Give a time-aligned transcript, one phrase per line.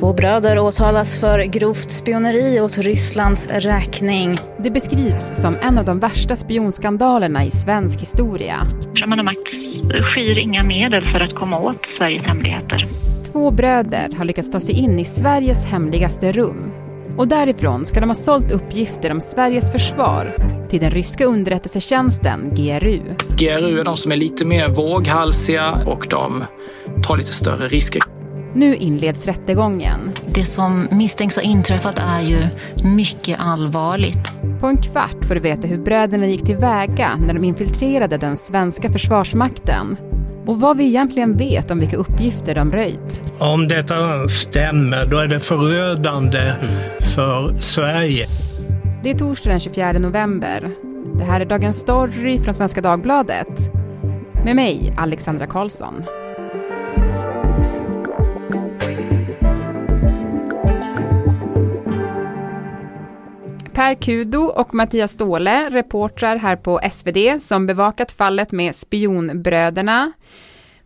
[0.00, 4.38] Två bröder åtalas för grovt spioneri åt Rysslands räkning.
[4.58, 8.66] Det beskrivs som en av de värsta spionskandalerna i svensk historia.
[8.96, 9.38] Främmande makt
[10.14, 12.84] skyr inga medel för att komma åt Sveriges hemligheter.
[13.32, 16.70] Två bröder har lyckats ta sig in i Sveriges hemligaste rum.
[17.16, 20.32] Och därifrån ska de ha sålt uppgifter om Sveriges försvar
[20.70, 23.00] till den ryska underrättelsetjänsten GRU.
[23.38, 26.44] GRU är de som är lite mer våghalsiga och de
[27.02, 28.15] tar lite större risker.
[28.56, 30.10] Nu inleds rättegången.
[30.34, 32.38] Det som misstänks ha inträffat är ju
[32.84, 34.30] mycket allvarligt.
[34.60, 38.92] På en kvart får du veta hur bröderna gick tillväga när de infiltrerade den svenska
[38.92, 39.96] försvarsmakten
[40.46, 43.34] och vad vi egentligen vet om vilka uppgifter de röjt.
[43.38, 46.52] Om detta stämmer, då är det förödande
[47.14, 48.24] för Sverige.
[49.02, 50.70] Det är torsdag den 24 november.
[51.18, 53.72] Det här är Dagens Story från Svenska Dagbladet.
[54.44, 56.04] Med mig, Alexandra Karlsson.
[63.76, 70.12] Per Kudo och Mattias Ståhle, reportrar här på SvD som bevakat fallet med spionbröderna.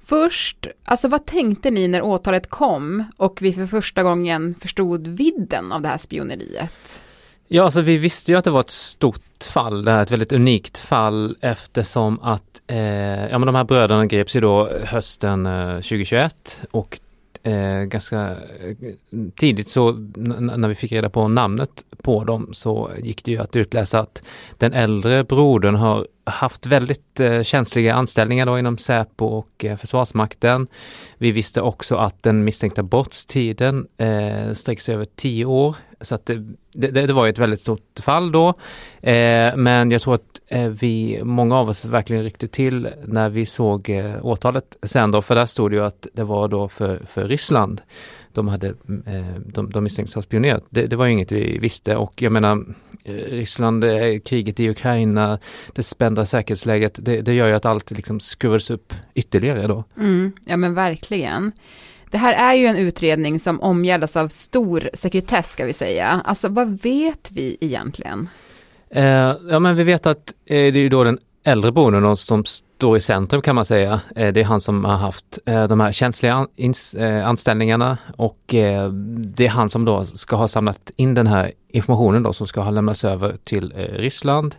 [0.05, 5.73] Först, alltså vad tänkte ni när åtalet kom och vi för första gången förstod vidden
[5.73, 7.03] av det här spioneriet?
[7.49, 10.33] Ja, alltså vi visste ju att det var ett stort fall, det här ett väldigt
[10.33, 15.75] unikt fall eftersom att eh, ja, men de här bröderna greps ju då hösten eh,
[15.75, 17.01] 2021 och
[17.43, 18.77] eh, ganska eh,
[19.37, 23.57] tidigt så när vi fick reda på namnet på dem så gick det ju att
[23.57, 24.23] utläsa att
[24.59, 30.67] den äldre brodern har haft väldigt eh, känsliga anställningar då inom Säpo och eh, Försvarsmakten.
[31.19, 35.77] Vi visste också att den misstänkta brottstiden eh, sträcks över tio år.
[36.01, 38.49] Så att det, det, det var ett väldigt stort fall då.
[39.03, 43.47] Eh, men jag tror att eh, vi, många av oss verkligen ryckte till när vi
[43.47, 47.03] såg eh, åtalet sen då, för där stod det ju att det var då för,
[47.09, 47.83] för Ryssland
[48.33, 48.69] de hade
[49.07, 50.65] eh, de, de misstänktes ha spionerat.
[50.71, 52.65] Det, det var ju inget vi visste och jag menar
[53.05, 55.39] eh, Ryssland, eh, kriget i Ukraina,
[55.75, 59.85] det spända säkerhetsläget, det, det gör ju att allt liksom skruvas upp ytterligare då.
[59.97, 61.53] Mm, ja men verkligen.
[62.11, 66.23] Det här är ju en utredning som omgärdas av stor sekretess ska vi säga.
[66.25, 68.29] Alltså vad vet vi egentligen?
[68.91, 72.45] Eh, ja men vi vet att eh, det är ju då den äldre brodern som
[72.81, 74.01] står i centrum kan man säga.
[74.17, 76.47] Eh, det är han som har haft eh, de här känsliga
[76.97, 78.39] eh, anställningarna och
[79.19, 82.61] det är han som då ska ha samlat in den här informationen då som ska
[82.61, 84.55] ha lämnats över till Ryssland.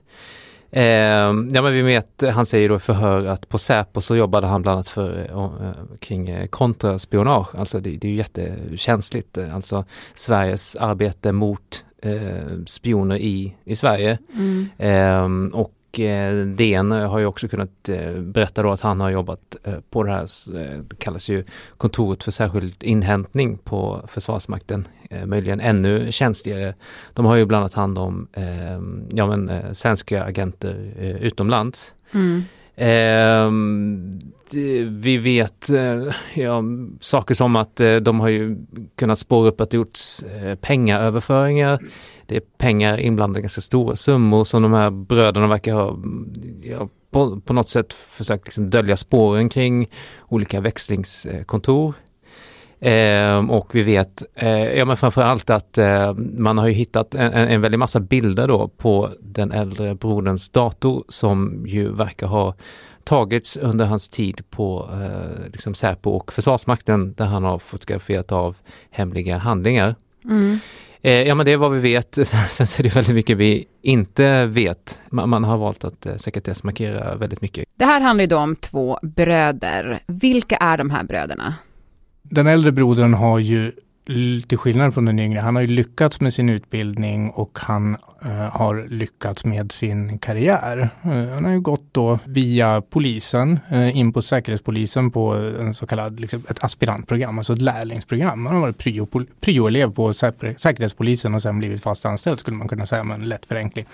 [1.54, 4.62] Ja men vi vet, han säger då i förhör att på Säpo så jobbade han
[4.62, 5.30] bland annat för,
[6.00, 11.84] kring kontraspionage, alltså det, det är ju jättekänsligt, alltså Sveriges arbete mot
[12.66, 14.18] spioner i, i Sverige.
[14.80, 15.52] Mm.
[15.54, 19.56] och och eh, DN har ju också kunnat eh, berätta då att han har jobbat
[19.64, 20.28] eh, på det här,
[20.90, 21.44] det kallas ju
[21.78, 24.88] kontoret för särskild inhämtning på Försvarsmakten,
[25.26, 26.74] möjligen ännu känsligare.
[27.14, 28.28] De har ju bland annat hand om
[29.10, 31.94] ja, men, svenska agenter utomlands.
[32.12, 32.44] Mm.
[34.54, 36.04] Eh, vi vet eh,
[36.34, 36.64] ja,
[37.00, 38.58] saker som att eh, de har ju
[38.96, 40.26] kunnat spåra upp att det gjorts
[40.62, 41.80] pengaöverföringar
[42.32, 45.98] det är pengar inblandade, ganska stora summor som de här bröderna verkar ha
[46.64, 49.90] ja, på, på, något sätt försökt liksom dölja spåren kring
[50.28, 51.94] olika växlingskontor.
[52.80, 57.34] Eh, och vi vet, eh, ja men framförallt att eh, man har ju hittat en,
[57.34, 62.56] en väldig massa bilder då på den äldre broderns dator som ju verkar ha
[63.04, 68.56] tagits under hans tid på eh, liksom Säpo och Försvarsmakten där han har fotograferat av
[68.92, 69.96] hemliga handlingar.
[70.26, 70.60] Mm.
[71.02, 72.18] Eh, ja men det är vad vi vet.
[72.50, 75.00] Sen så är det väldigt mycket vi inte vet.
[75.10, 77.66] Man, man har valt att eh, sekretessmarkera väldigt mycket.
[77.76, 80.00] Det här handlar ju då om två bröder.
[80.08, 81.56] Vilka är de här bröderna?
[82.24, 83.72] Den äldre brodern har ju
[84.48, 88.30] till skillnad från den yngre, han har ju lyckats med sin utbildning och han eh,
[88.32, 90.90] har lyckats med sin karriär.
[91.04, 95.88] Eh, han har ju gått då via polisen eh, in på säkerhetspolisen på en så
[95.88, 98.46] kallad, liksom, ett aspirantprogram, alltså ett lärlingsprogram.
[98.46, 98.78] Han har varit
[99.42, 103.30] prioelev pryo på säkerhetspolisen och sen blivit fast anställd skulle man kunna säga med en
[103.30, 103.86] lätt förenkling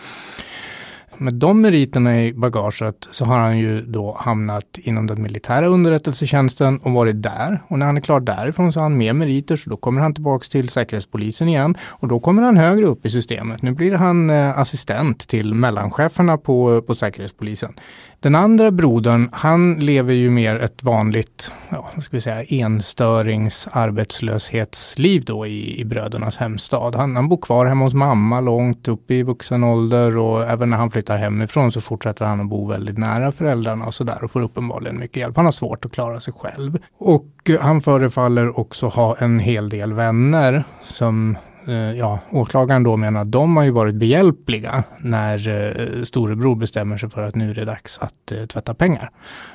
[1.19, 6.77] med de meriterna i bagaget så har han ju då hamnat inom den militära underrättelsetjänsten
[6.77, 7.63] och varit där.
[7.67, 10.13] Och när han är klar därifrån så har han mer meriter så då kommer han
[10.13, 13.61] tillbaks till Säkerhetspolisen igen och då kommer han högre upp i systemet.
[13.61, 17.73] Nu blir han eh, assistent till mellancheferna på, på Säkerhetspolisen.
[18.19, 23.67] Den andra brodern, han lever ju mer ett vanligt, ja, vad ska vi säga, enstörings
[23.71, 26.95] arbetslöshetsliv då i, i brödernas hemstad.
[26.95, 30.77] Han, han bor kvar hemma hos mamma långt upp i vuxen ålder och även när
[30.77, 34.41] han flyttar hemifrån så fortsätter han att bo väldigt nära föräldrarna och sådär och får
[34.41, 35.35] uppenbarligen mycket hjälp.
[35.35, 36.77] Han har svårt att klara sig själv.
[36.97, 41.37] Och han förefaller också ha en hel del vänner som
[41.67, 46.97] Eh, ja, åklagaren då menar att de har ju varit behjälpliga när eh, storebror bestämmer
[46.97, 49.11] sig för att nu är det dags att eh, tvätta pengar.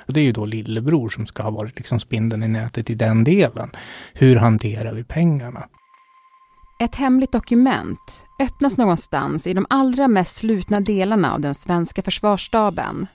[0.07, 2.95] Och det är ju då lillebror som ska ha varit liksom spindeln i nätet i
[2.95, 3.71] den delen.
[4.15, 5.69] Hur hanterar vi pengarna?
[6.81, 13.07] Ett hemligt dokument öppnas någonstans i de allra mest slutna delarna av den svenska försvarsstaben.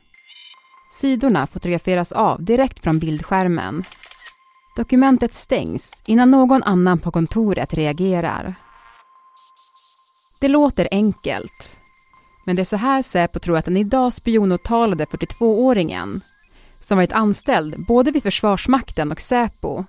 [0.91, 3.83] Sidorna fotograferas av direkt från bildskärmen.
[4.75, 8.55] Dokumentet stängs innan någon annan på kontoret reagerar.
[10.39, 11.79] Det låter enkelt.
[12.45, 16.21] Men det är så här Säpo tror att den idag spionåtalade 42-åringen,
[16.81, 19.85] som varit anställd både vid Försvarsmakten och Säpo,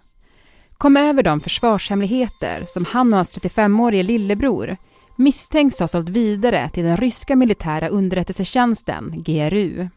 [0.78, 4.76] kom över de försvarshemligheter som han och hans 35-årige lillebror
[5.16, 9.88] misstänks ha sålt vidare till den ryska militära underrättelsetjänsten, GRU.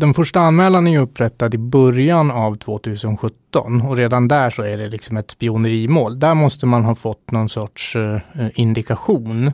[0.00, 4.88] Den första anmälan är upprättad i början av 2017 och redan där så är det
[4.88, 6.18] liksom ett spionerimål.
[6.18, 8.20] Där måste man ha fått någon sorts eh,
[8.54, 9.52] indikation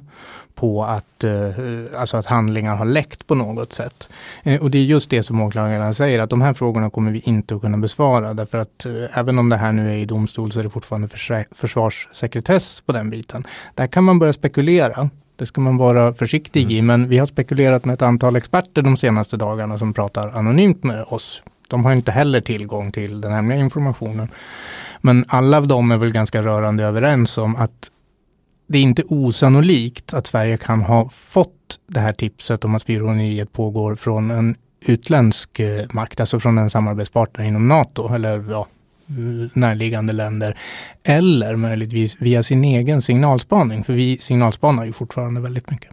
[0.55, 4.11] på att, eh, alltså att handlingar har läckt på något sätt.
[4.43, 7.19] Eh, och det är just det som åklagaren säger, att de här frågorna kommer vi
[7.19, 8.35] inte att kunna besvara.
[8.35, 11.09] Därför att eh, även om det här nu är i domstol så är det fortfarande
[11.55, 13.47] försvarssekretess på den biten.
[13.75, 15.11] Där kan man börja spekulera.
[15.37, 16.77] Det ska man vara försiktig mm.
[16.77, 20.85] i, men vi har spekulerat med ett antal experter de senaste dagarna som pratar anonymt
[20.85, 21.43] med oss.
[21.69, 24.29] De har inte heller tillgång till den hemliga informationen.
[25.01, 27.91] Men alla av dem är väl ganska rörande överens om att
[28.69, 33.53] det är inte osannolikt att Sverige kan ha fått det här tipset om att spioneriet
[33.53, 34.57] pågår från en
[34.87, 38.67] utländsk eh, makt, alltså från en samarbetspartner inom NATO, eller ja,
[39.53, 40.59] närliggande länder.
[41.03, 45.91] Eller möjligtvis via sin egen signalspaning, för vi signalspanar ju fortfarande väldigt mycket.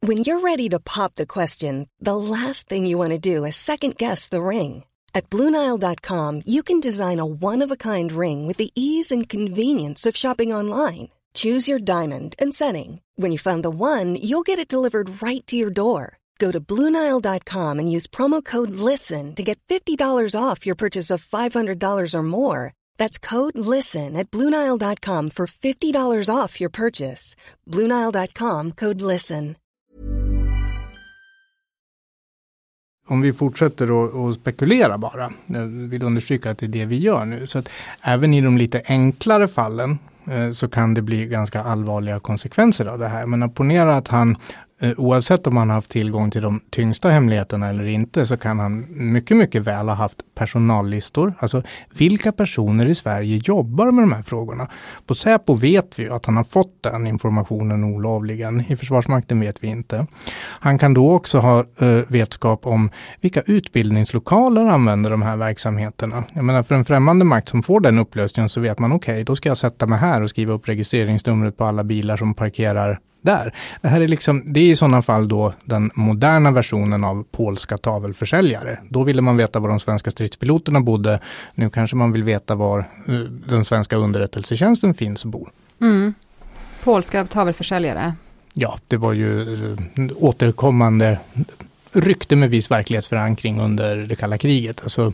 [0.00, 3.56] When you're ready to pop the question, the last thing you want to do is
[3.56, 4.84] second guess the ring.
[5.12, 10.54] At BlueNile.com you can design a one-of-a-kind ring with the ease and convenience of shopping
[10.54, 11.08] online.
[11.34, 13.00] Choose your diamond and setting.
[13.16, 16.17] When you find the one, you'll get it delivered right to your door.
[16.38, 21.24] Go to Bluenile.com and use promo code LISTEN to get $50 off your purchase of
[21.24, 22.72] $500 or more.
[22.98, 27.34] That's code LISTEN at Bluenile.com for $50 off your purchase.
[27.66, 29.54] Bluenile.com code LISTEN.
[33.10, 33.88] Om vi fortsätter
[34.28, 37.46] att spekulera bara, jag vill understryka att det är det vi gör nu.
[37.46, 37.68] Så att
[38.02, 39.98] även i de lite enklare fallen
[40.30, 43.26] eh, så kan det bli ganska allvarliga konsekvenser av det här.
[43.26, 44.36] Men ponera att han
[44.80, 48.86] Eh, oavsett om han haft tillgång till de tyngsta hemligheterna eller inte så kan han
[48.88, 51.34] mycket, mycket väl ha haft personallistor.
[51.38, 51.62] Alltså
[51.94, 54.68] vilka personer i Sverige jobbar med de här frågorna?
[55.06, 58.64] På Säpo vet vi att han har fått den informationen olovligen.
[58.68, 60.06] I Försvarsmakten vet vi inte.
[60.60, 62.90] Han kan då också ha uh, vetskap om
[63.20, 66.24] vilka utbildningslokaler använder de här verksamheterna.
[66.32, 69.24] Jag menar för en främmande makt som får den upplösningen så vet man okej, okay,
[69.24, 73.00] då ska jag sätta mig här och skriva upp registreringsnumret på alla bilar som parkerar
[73.20, 73.54] där.
[73.80, 77.78] Det här är liksom, det är i sådana fall då den moderna versionen av polska
[77.78, 78.78] tavelförsäljare.
[78.88, 81.20] Då ville man veta var de svenska stridspiloterna bodde.
[81.54, 83.14] Nu kanske man vill veta var eh,
[83.48, 85.50] den svenska underrättelsetjänsten finns och bor.
[85.80, 86.14] Mm.
[86.84, 88.14] Polska tavelförsäljare.
[88.54, 89.78] Ja, det var ju eh,
[90.16, 91.18] återkommande
[91.92, 94.80] rykte med viss verklighetsförankring under det kalla kriget.
[94.82, 95.12] Alltså,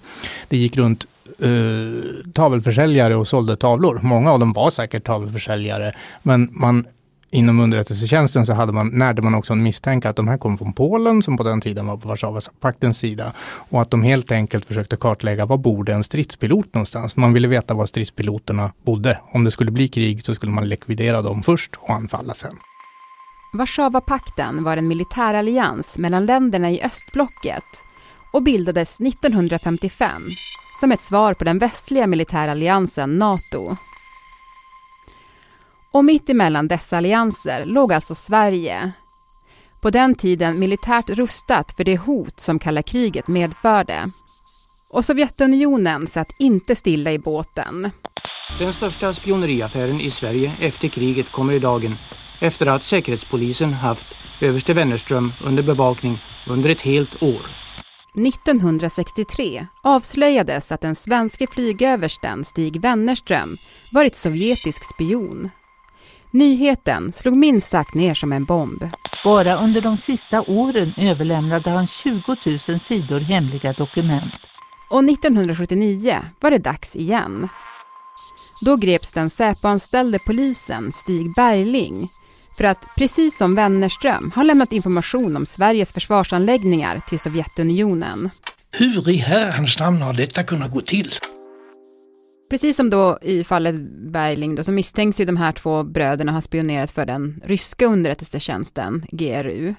[0.48, 1.06] det gick runt
[1.38, 4.00] eh, tavelförsäljare och sålde tavlor.
[4.02, 6.86] Många av dem var säkert tavelförsäljare, men man
[7.34, 10.72] inom underrättelsetjänsten så hade man, närde man också en misstänka att de här kom från
[10.72, 13.32] Polen som på den tiden var på Warszawapaktens sida
[13.70, 17.16] och att de helt enkelt försökte kartlägga var borde en stridspilot någonstans.
[17.16, 19.18] Man ville veta var stridspiloterna bodde.
[19.32, 22.54] Om det skulle bli krig så skulle man likvidera dem först och anfalla sen.
[23.54, 27.64] Warszawapakten var en militärallians mellan länderna i östblocket
[28.32, 30.22] och bildades 1955
[30.80, 33.76] som ett svar på den västliga militäralliansen NATO.
[35.94, 38.92] Och mitt emellan dessa allianser låg alltså Sverige.
[39.82, 44.08] På den tiden militärt rustat för det hot som kalla kriget medförde.
[44.90, 47.90] Och Sovjetunionen satt inte stilla i båten.
[48.58, 51.94] Den största spioneriaffären i Sverige efter kriget kommer i dagen
[52.40, 57.46] efter att Säkerhetspolisen haft överste Wennerström under bevakning under ett helt år.
[58.26, 63.56] 1963 avslöjades att den svenske flygöversten Stig Wennerström
[63.92, 65.50] varit sovjetisk spion
[66.34, 68.88] Nyheten slog minst sagt ner som en bomb.
[69.24, 72.36] Bara under de sista åren överlämnade han 20
[72.68, 74.38] 000 sidor hemliga dokument.
[74.90, 77.48] Och 1979 var det dags igen.
[78.64, 82.08] Då greps den Säpo-anställde polisen Stig Bergling
[82.56, 88.30] för att, precis som Wennerström, ha lämnat information om Sveriges försvarsanläggningar till Sovjetunionen.
[88.70, 91.12] Hur i herrans namn har detta kunnat gå till?
[92.50, 93.74] Precis som då i fallet
[94.12, 99.06] Bergling då, så misstänks ju de här två bröderna ha spionerat för den ryska underrättelsetjänsten,
[99.12, 99.74] GRU.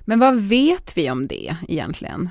[0.00, 2.28] Men vad vet vi om det egentligen?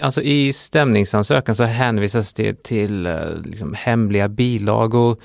[0.00, 5.16] Alltså i stämningsansökan så hänvisas det till eh, liksom, hemliga bilagor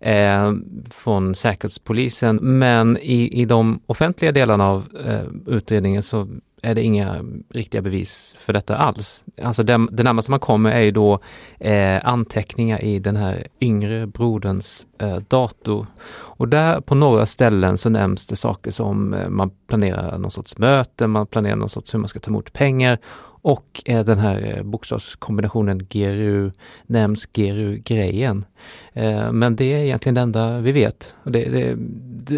[0.00, 0.52] eh,
[0.90, 2.36] från Säkerhetspolisen.
[2.36, 6.28] Men i, i de offentliga delarna av eh, utredningen så
[6.62, 9.24] är det inga riktiga bevis för detta alls.
[9.42, 11.20] Alltså det, det närmaste man kommer är ju då
[11.60, 15.86] eh, anteckningar i den här yngre broderns eh, dator.
[16.12, 20.58] Och där på några ställen så nämns det saker som eh, man planerar någon sorts
[20.58, 22.98] möte, man planerar någon sorts hur man ska ta emot pengar
[23.46, 26.50] och eh, den här eh, bokstavskombinationen GRU
[26.86, 28.44] nämns GRU-grejen.
[28.92, 31.14] Eh, men det är egentligen det enda vi vet.
[31.22, 31.74] Och det, det,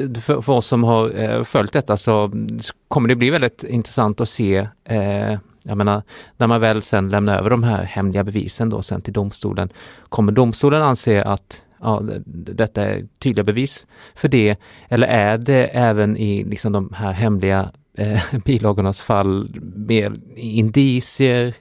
[0.07, 2.33] det, för, för, oss som har eh, följt detta så
[2.89, 6.03] kommer det bli väldigt intressant att se eh, jag menar,
[6.37, 9.69] när man väl sen lämnar över de här hemliga bevisen då sen till domstolen,
[10.09, 14.57] kommer domstolen anse att ja, detta är tydliga bevis för det?
[14.89, 21.55] Eller är det även i liksom de här hemliga eh, bilagornas fall mer indicier.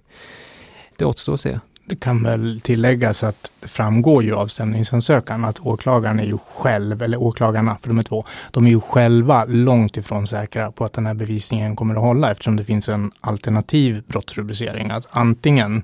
[0.98, 1.60] Det återstår att se.
[1.89, 7.01] Det kan väl tilläggas att det framgår ju av stämningsansökan att åklagaren är ju själv,
[7.01, 10.94] eller åklagarna, för de är två, de är ju själva långt ifrån säkra på att
[10.94, 14.91] den här bevisningen kommer att hålla eftersom det finns en alternativ brottsrubricering.
[14.91, 15.84] Att antingen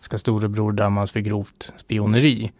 [0.00, 2.50] ska storebror dömas för grovt spioneri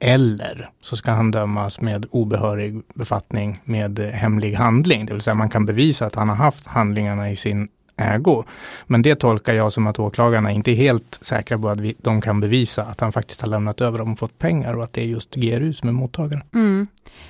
[0.00, 5.06] eller så ska han dömas med obehörig befattning med hemlig handling.
[5.06, 8.44] Det vill säga man kan bevisa att han har haft handlingarna i sin ägo.
[8.86, 12.20] Men det tolkar jag som att åklagarna inte är helt säkra på att vi, de
[12.20, 15.00] kan bevisa att han faktiskt har lämnat över dem och fått pengar och att det
[15.00, 16.42] är just GRU som är mottagaren.
[16.54, 16.86] Mm.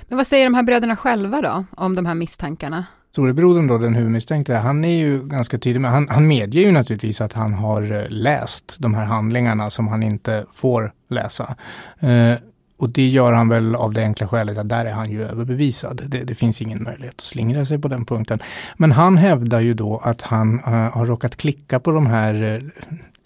[0.07, 2.85] Men vad säger de här bröderna själva då om de här misstankarna?
[3.11, 7.21] Storebrodern då, den huvudmisstänkte, han är ju ganska tydlig med, han, han medger ju naturligtvis
[7.21, 11.55] att han har eh, läst de här handlingarna som han inte får läsa.
[11.99, 12.39] Eh,
[12.77, 16.01] och det gör han väl av det enkla skälet att där är han ju överbevisad.
[16.07, 18.39] Det, det, finns ingen möjlighet att slingra sig på den punkten.
[18.77, 22.69] Men han hävdar ju då att han äh, har råkat klicka på de här uh,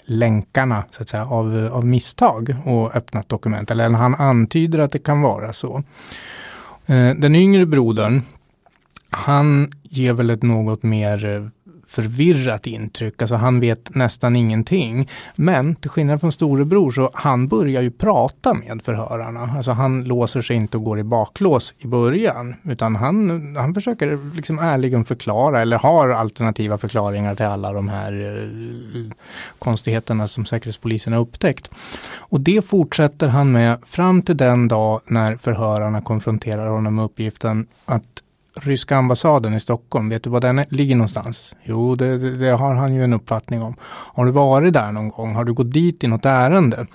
[0.05, 3.71] länkarna så att säga, av, av misstag och öppnat dokument.
[3.71, 5.83] Eller han antyder att det kan vara så.
[6.89, 8.21] Uh, den yngre brodern,
[9.09, 11.49] han ger väl ett något mer
[11.89, 13.21] förvirrat intryck.
[13.21, 15.09] Alltså han vet nästan ingenting.
[15.35, 19.39] Men till skillnad från storebror så han börjar ju prata med förhörarna.
[19.39, 22.55] Alltså han låser sig inte och går i baklås i början.
[22.63, 28.13] Utan han, han försöker liksom ärligen förklara eller har alternativa förklaringar till alla de här
[28.13, 29.11] eh,
[29.59, 31.69] konstigheterna som Säkerhetspolisen har upptäckt.
[32.15, 37.67] Och det fortsätter han med fram till den dag när förhörarna konfronterar honom med uppgiften
[37.85, 38.23] att
[38.61, 41.53] ryska ambassaden i Stockholm, vet du var den ligger någonstans?
[41.63, 43.75] Jo, det, det, har han ju en uppfattning om.
[43.83, 45.35] Har du varit där någon gång?
[45.35, 46.87] Har du gått dit i något ärende?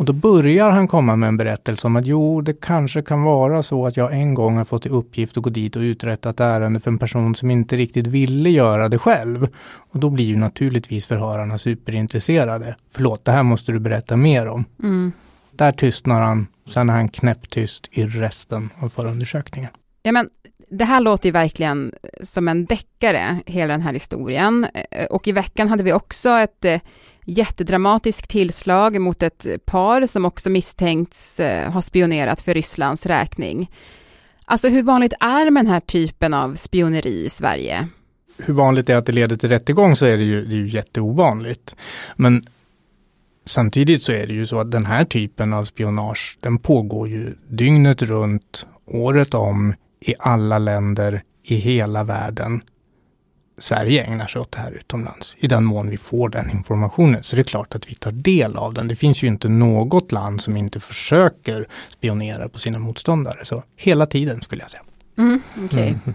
[0.00, 3.62] Och då börjar han komma med en berättelse om att jo, det kanske kan vara
[3.62, 6.40] så att jag en gång har fått i uppgift att gå dit och uträtta ett
[6.40, 9.48] ärende för en person som inte riktigt ville göra det själv.
[9.92, 12.76] Och då blir ju naturligtvis förhörarna superintresserade.
[12.92, 14.64] Förlåt, det här måste du berätta mer om.
[14.82, 15.12] Mm.
[15.52, 19.70] Där tystnar han, sen är han knäpptyst i resten av förundersökningen.
[20.02, 20.28] Ja, men
[20.70, 24.66] det här låter ju verkligen som en deckare, hela den här historien.
[24.90, 26.80] Eh, och i veckan hade vi också ett eh,
[27.24, 33.70] jättedramatiskt tillslag mot ett par som också misstänkts eh, ha spionerat för Rysslands räkning.
[34.44, 37.88] Alltså hur vanligt är det med den här typen av spioneri i Sverige?
[38.38, 40.58] Hur vanligt det är att det leder till rättegång så är det ju, det är
[40.58, 41.76] ju jätteovanligt.
[42.16, 42.46] Men
[43.46, 47.34] samtidigt så är det ju så att den här typen av spionage, den pågår ju
[47.48, 52.62] dygnet runt, året om, i alla länder i hela världen.
[53.58, 55.36] Sverige ägnar sig åt det här utomlands.
[55.38, 58.56] I den mån vi får den informationen så det är klart att vi tar del
[58.56, 58.88] av den.
[58.88, 63.44] Det finns ju inte något land som inte försöker spionera på sina motståndare.
[63.44, 64.82] Så hela tiden skulle jag säga.
[65.18, 65.88] Mm, okay.
[65.88, 66.14] mm.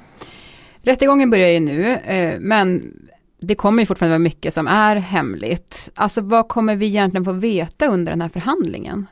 [0.81, 2.93] Rättegången börjar ju nu, eh, men
[3.41, 5.89] det kommer ju fortfarande vara mycket som är hemligt.
[5.95, 9.07] Alltså vad kommer vi egentligen få veta under den här förhandlingen?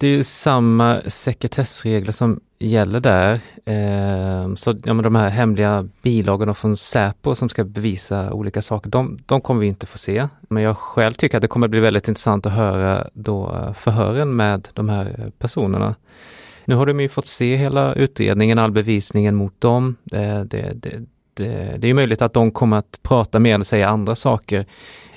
[0.00, 3.40] Det är ju samma sekretessregler som gäller där.
[3.64, 8.90] Eh, så ja, men de här hemliga bilagorna från Säpo som ska bevisa olika saker,
[8.90, 10.28] de, de kommer vi inte få se.
[10.40, 14.36] Men jag själv tycker att det kommer bli väldigt intressant att höra då eh, förhören
[14.36, 15.94] med de här personerna.
[16.64, 19.96] Nu har de ju fått se hela utredningen, all bevisningen mot dem.
[20.04, 23.88] Det, det, det, det, det är möjligt att de kommer att prata mer eller säga
[23.88, 24.66] andra saker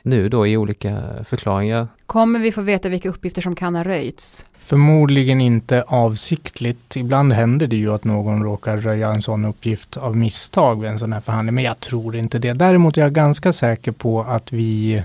[0.03, 1.87] nu då i olika förklaringar.
[2.05, 4.45] Kommer vi få veta vilka uppgifter som kan ha röjts?
[4.69, 6.95] Förmodligen inte avsiktligt.
[6.95, 10.99] Ibland händer det ju att någon råkar röja en sån uppgift av misstag vid en
[10.99, 11.55] sån här förhandling.
[11.55, 12.53] Men jag tror inte det.
[12.53, 15.03] Däremot är jag ganska säker på att vi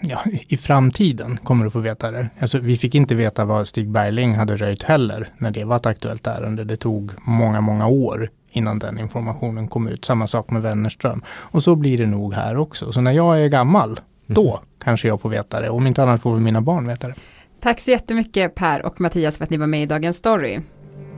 [0.00, 0.18] ja,
[0.48, 2.28] i framtiden kommer att få veta det.
[2.38, 5.86] Alltså, vi fick inte veta vad Stig Bergling hade röjt heller när det var ett
[5.86, 6.64] aktuellt ärende.
[6.64, 10.04] Det tog många, många år innan den informationen kom ut.
[10.04, 11.22] Samma sak med Wennerström.
[11.28, 12.92] Och så blir det nog här också.
[12.92, 14.64] Så när jag är gammal, då mm.
[14.84, 15.70] kanske jag får veta det.
[15.70, 17.14] Om inte annat får mina barn veta det.
[17.60, 20.60] Tack så jättemycket Per och Mattias för att ni var med i Dagens Story.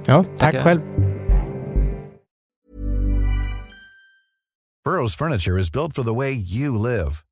[0.06, 0.62] Ja, tack Tackar.
[0.62, 0.80] själv.
[4.84, 7.22] Burrows furniture is built for the way you live.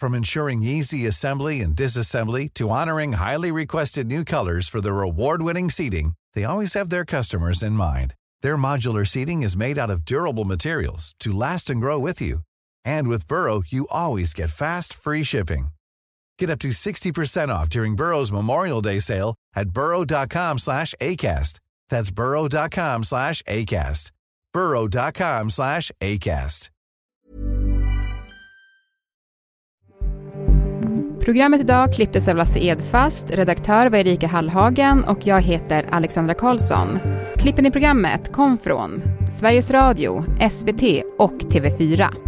[0.00, 5.70] From ensuring easy assembly and disassembly to honoring highly requested new colors for their award-winning
[5.70, 8.14] seating, they always have their customers in mind.
[8.42, 12.40] Their modular seating is made out of durable materials to last and grow with you.
[12.84, 15.68] And with Burrow, you always get fast, free shipping.
[16.40, 21.58] Get up to 60% off during Burrow's Memorial Day sale at burrow.com slash ACAST.
[21.90, 24.12] That's burrow.com slash ACAST.
[24.54, 26.70] burrow.com slash ACAST.
[31.24, 36.98] Programmet idag klipptes av Lasse Edfast, redaktör var Erika Hallhagen och jag heter Alexandra Karlsson.
[37.36, 39.02] Klippen i programmet kom från
[39.38, 40.82] Sveriges Radio, SVT
[41.18, 42.27] och TV4.